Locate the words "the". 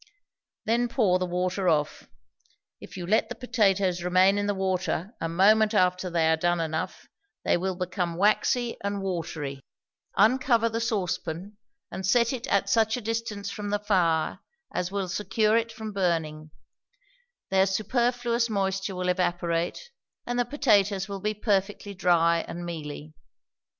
1.19-1.27, 3.29-3.35, 4.47-4.55, 10.69-10.81, 13.69-13.77, 20.39-20.45